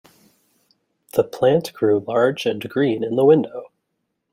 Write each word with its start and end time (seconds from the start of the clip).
The 1.13 1.23
plant 1.23 1.73
grew 1.73 1.99
large 1.99 2.47
and 2.47 2.67
green 2.67 3.03
in 3.03 3.15
the 3.17 3.23
window. 3.23 3.71